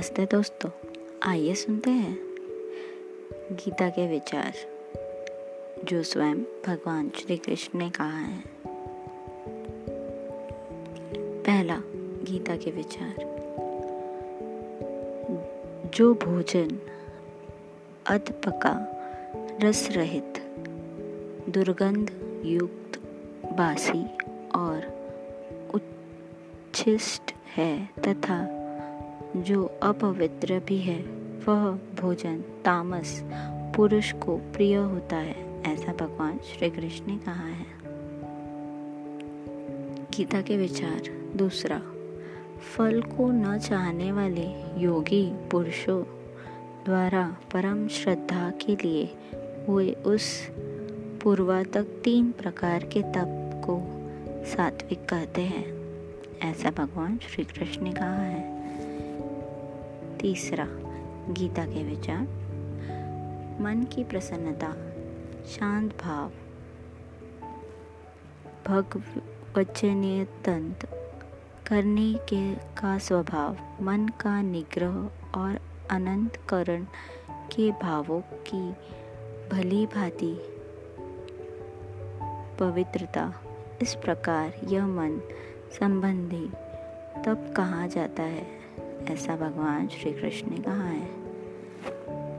[0.00, 0.70] नमस्ते दोस्तों,
[1.22, 2.18] आइए सुनते हैं।
[3.52, 4.52] गीता के विचार,
[5.84, 8.42] जो स्वयं भगवान श्री कृष्ण ने कहा है।
[11.42, 11.82] पहला,
[12.22, 13.14] गीता के विचार।
[15.94, 16.78] जो भोजन
[18.06, 18.86] अध पका
[19.62, 20.34] रस रहित
[21.48, 22.98] दुर्गंध युक्त
[23.52, 24.04] बासी
[24.48, 25.08] और
[25.74, 28.59] उच्छिष्ट है तथा
[29.36, 31.00] जो अपवित्र भी है,
[31.48, 33.22] वह भोजन, तामस,
[33.76, 37.66] पुरुष को प्रिय होता है, ऐसा भगवान श्री कृष्ण ने कहा है।
[40.16, 41.02] गीता के विचार,
[41.36, 41.82] दूसरा,
[42.76, 44.46] फल को न चाहने वाले
[44.80, 46.02] योगी पुरुषों
[46.84, 49.14] द्वारा परम श्रद्धा के लिए
[49.68, 50.50] हुए उस
[51.22, 53.80] पूर्वा तक तीन प्रकार के तप को
[54.44, 55.80] सात्विक कहते हैं,
[56.50, 58.59] ऐसा भगवान श्री कृष्ण ने कहा है।
[60.20, 60.66] तीसरा
[61.32, 62.22] गीता के विचार।
[63.60, 64.72] मन की प्रसन्नता,
[65.46, 66.30] शांत भाव।
[68.66, 70.88] भगवचनीय तंत्र
[71.66, 76.84] करने के का स्वभाव, मन का निग्रह और अनंत करण
[77.30, 78.72] के भावों की
[79.52, 80.38] भली भांति
[82.60, 83.34] पवित्रता।
[83.82, 85.20] इस प्रकार यह मन
[85.80, 86.46] संबंधी
[87.22, 88.59] तब कहा जाता है।
[89.08, 91.06] ऐसा भगवान श्री कृष्ण ने कहा है।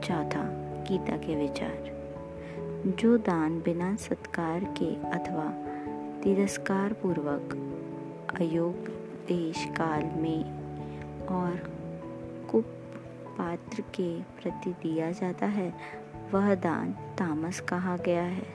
[0.00, 0.42] चौथा,
[0.88, 1.92] गीता के विचार।
[2.86, 5.52] जो दान बिना सत्कार के अथवा
[6.22, 7.54] तिरस्कार पूर्वक
[8.40, 8.74] अयोग,
[9.28, 10.44] देश, काल में
[11.26, 11.72] और
[12.50, 12.64] कुप
[13.38, 15.74] पात्र के प्रति दिया जाता है,
[16.32, 18.46] वह दान तामस कहा गया है,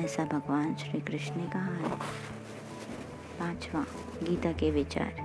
[0.00, 1.90] ऐसा भगवान श्री कृष्ण ने कहा है।
[3.40, 3.86] पांचवा,
[4.22, 5.23] गीता के विचार।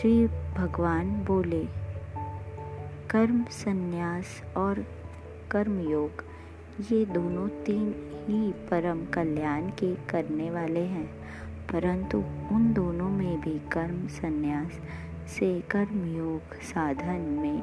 [0.00, 1.64] श्री भगवान बोले,
[3.10, 4.86] कर्म, संन्यास और
[5.50, 6.24] कर्म योग
[6.92, 7.88] ये दोनों तीन
[8.26, 11.06] ही परम कल्याण के करने वाले हैं।
[11.72, 12.18] परंतु
[12.52, 14.80] उन दोनों में भी कर्म, संन्यास
[15.30, 17.62] से कर्म योग साधन में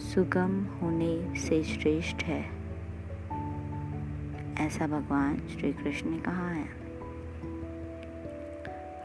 [0.00, 2.42] सुगम होने से श्रेष्ठ है।
[4.66, 6.68] ऐसा भगवान श्री कृष्ण ने कहा है।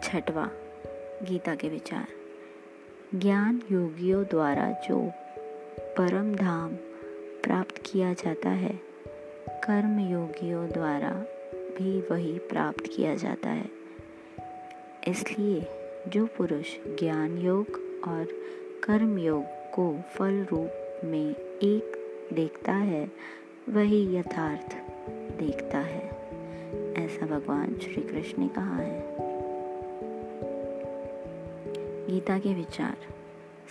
[0.03, 0.49] छठवा
[1.23, 2.16] गीता के विचार।
[3.15, 5.11] ज्ञान योगियों द्वारा जो
[5.97, 6.69] परम धाम
[7.43, 8.79] प्राप्त किया जाता है
[9.49, 11.09] कर्म योगियों द्वारा
[11.53, 13.69] भी वही प्राप्त किया जाता है।
[15.07, 15.67] इसलिए
[16.07, 17.67] जो पुरुष ज्ञान योग
[18.07, 18.27] और
[18.83, 21.97] कर्म योग को फल रूप में एक
[22.33, 23.11] देखता है,
[23.69, 24.75] वही यथार्थ
[25.39, 26.09] देखता है,
[27.05, 29.16] ऐसा भगवान श्री कृष्ण ने कहा है।
[32.09, 32.97] गीता के विचार।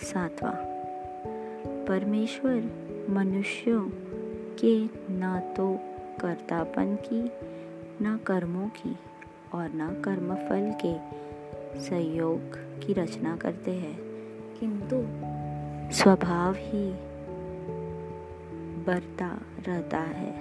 [0.01, 0.53] सातवा।
[1.87, 2.71] परमेश्वर
[3.09, 3.89] मनुष्यों
[4.63, 5.79] के न तो
[6.21, 7.31] कर्तापन की,
[8.03, 8.97] न कर्मों की
[9.53, 11.17] और न कर्मफल के
[11.81, 13.97] संयोग की रचना करते हैं।
[14.59, 14.95] किंतु
[15.95, 16.91] स्वभाव ही
[18.83, 20.31] बढ़ता रहता है,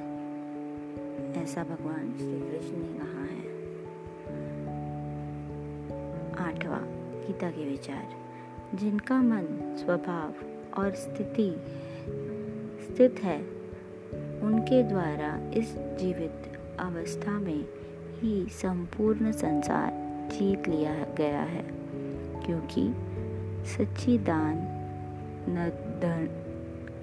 [1.43, 3.47] ऐसा भगवान श्री कृष्ण ने कहा है।
[6.49, 8.27] आठवां। गीता के विचार।
[8.75, 10.35] जिनका मन, स्वभाव
[10.79, 11.57] और स्थिति
[12.87, 13.43] स्थित है,
[14.41, 17.69] उनके द्वारा इस जीवित अवस्था में
[18.21, 19.91] ही संपूर्ण संसार
[20.31, 21.65] जीत लिया गया है।
[22.47, 22.95] क्योंकि
[23.67, 24.73] सच्ची दान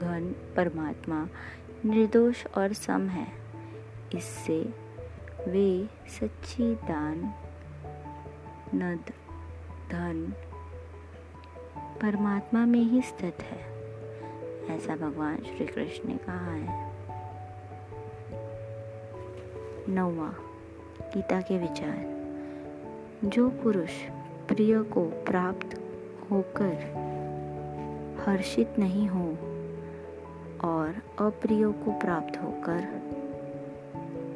[0.02, 1.30] घन परमात्मा,
[1.86, 3.28] निर्दोष और सम है।
[4.16, 4.74] इससे
[5.48, 7.34] वे सच्ची दान
[8.76, 9.12] नद
[9.94, 10.34] धन
[12.02, 13.60] परमात्मा में ही स्थित है,
[14.76, 16.92] ऐसा भगवान श्री कृष्ण ने कहा है।
[19.90, 20.34] नौवा,
[21.02, 22.14] गीता के विचार।
[23.24, 23.90] जो पुरुष
[24.48, 25.82] प्रिय को प्राप्त
[26.32, 26.74] होकर
[28.28, 29.30] हर्षित नहीं हो
[30.68, 32.80] और अप्रिय को प्राप्त होकर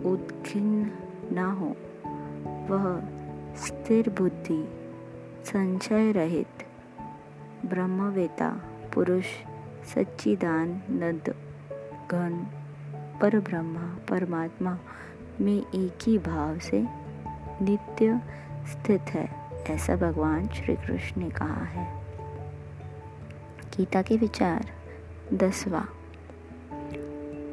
[0.06, 0.92] उद्घिन्न
[1.31, 1.75] न हो,
[2.74, 3.01] वह
[3.56, 4.87] स्थिर बुद्धि
[5.45, 6.68] संशय रहित।
[7.66, 8.50] ब्रह्मवेता,
[8.94, 9.25] पुरुष,
[9.94, 11.36] सच्चिदान, नद,
[12.12, 12.48] घन
[13.22, 14.80] पर ब्रह्मा परमात्मा,
[15.42, 16.86] में एक ही भाव से
[17.62, 18.22] नित्य
[18.68, 19.36] स्थित है,
[19.69, 22.04] ऐसा भगवान श्री कृष्ण ने कहा है।
[23.78, 24.69] गीता के विचार,
[25.34, 25.86] दसवा।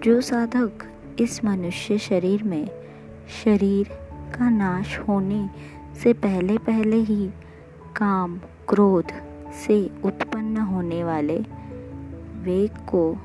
[0.04, 0.70] जो साधक
[1.20, 2.70] इस मनुष्य शरीर में
[3.44, 3.88] शरीर
[4.38, 5.50] का नाश होने
[6.02, 7.30] से पहले पहले ही
[7.96, 8.38] काम,
[8.68, 9.04] क्रोध
[9.52, 11.38] से उत्पन्न होने वाले
[12.42, 13.18] वेग को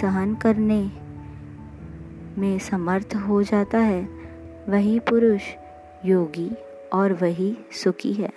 [0.00, 0.90] सहन करने
[2.40, 4.08] में समर्थ हो जाता है।
[4.68, 5.42] वही पुरुष
[6.04, 6.50] योगी
[6.92, 8.32] और वही सुखी है,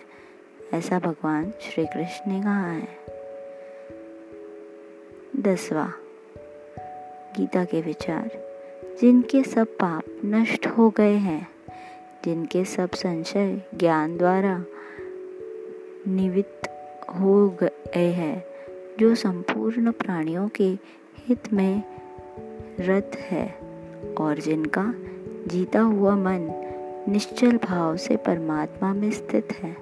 [0.74, 2.88] ऐसा भगवान श्री कृष्ण ने कहा है।
[5.40, 5.94] दसवा,
[7.38, 8.54] गीता के विचार।
[9.02, 11.48] जिनके सब पाप नष्ट हो गए हैं,
[12.26, 14.66] जिनके सब संशय ज्ञान द्वारा
[16.08, 16.62] निवित
[17.20, 18.46] हो गए हैं,
[19.00, 20.78] जो संपूर्ण प्राणियों के
[21.18, 21.84] हित में
[22.80, 23.56] रत है
[24.20, 24.94] और जिनका
[25.48, 26.60] जीता हुआ मन
[27.10, 29.78] निश्चल भाव से परमात्मा में स्थित है।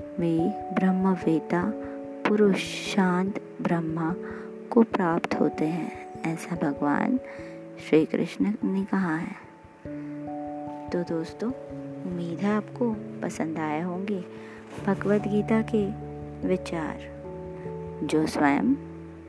[0.00, 0.38] वे
[0.74, 1.72] ब्रह्मवेता,
[2.28, 2.58] पुरुष,
[2.94, 4.14] शांत ब्रह्मा
[4.70, 7.20] को प्राप्त होते हैं, ऐसा भगवान
[7.88, 9.50] श्री कृष्ण ने कहा है।
[10.90, 11.52] तो दोस्तों,
[12.06, 14.24] उम्मीद है आपको पसंद आए होंगे।
[14.86, 15.86] भगवत गीता के
[16.48, 16.96] विचार,
[18.04, 18.74] जो स्वयं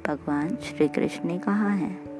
[0.07, 2.11] भगवान श्री कृष्ण ने कहा है।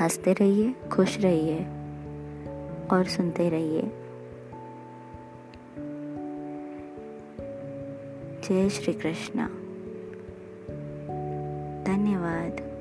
[0.00, 1.58] हँसते रहिए, खुश रहिए
[2.90, 3.92] और सुनते रहिए।
[8.48, 9.46] जय श्री कृष्णा
[11.84, 12.77] धन्यवाद।